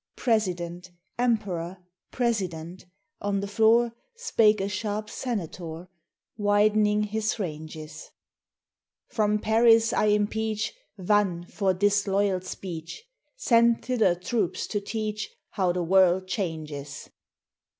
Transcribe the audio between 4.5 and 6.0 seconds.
a sharp Senator